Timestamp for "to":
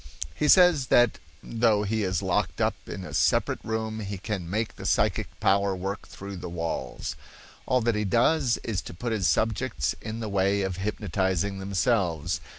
8.81-8.95